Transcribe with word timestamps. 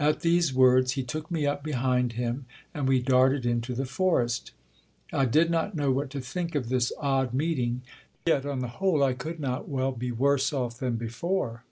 At 0.00 0.22
these 0.22 0.52
words, 0.52 0.94
he 0.94 1.04
took 1.04 1.30
me 1.30 1.46
up 1.46 1.62
behind 1.62 2.14
him, 2.14 2.44
and 2.74 2.88
we 2.88 3.00
darted 3.00 3.46
into 3.46 3.72
the 3.72 3.86
forest. 3.86 4.50
I 5.12 5.26
did 5.26 5.48
not 5.48 5.76
know 5.76 5.92
what 5.92 6.10
to 6.10 6.20
think 6.20 6.56
of 6.56 6.70
this 6.70 6.92
odd 6.98 7.32
meeting; 7.32 7.82
yet 8.26 8.44
on 8.44 8.58
the 8.58 8.66
whole 8.82 9.04
I 9.04 9.12
could 9.12 9.38
not 9.38 9.68
well 9.68 9.92
be 9.92 10.10
worse 10.10 10.52
off 10.52 10.80
than 10.80 10.96
before. 10.96 11.62